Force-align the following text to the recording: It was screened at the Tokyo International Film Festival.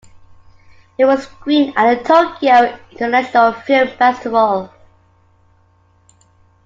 It 0.97 1.05
was 1.05 1.25
screened 1.25 1.77
at 1.77 1.99
the 1.99 2.03
Tokyo 2.03 2.75
International 2.89 3.51
Film 3.53 3.87
Festival. 3.97 4.73